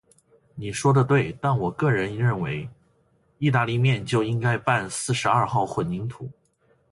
[0.55, 2.67] 你说得对，但我个人认为，
[3.37, 6.27] 意大利面就应该拌四十二号混凝土。